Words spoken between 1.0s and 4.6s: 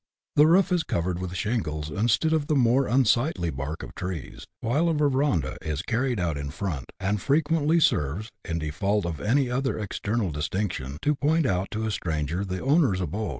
with shingles, instead of the more unsightly bark of trees,